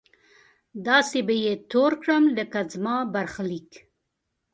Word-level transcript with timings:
داسې 0.87 1.19
به 1.27 1.33
يې 1.43 1.53
تور 1.71 1.91
کړم 2.01 2.23
لکه 2.37 2.59
زما 2.73 2.95
برخليک 3.13 3.69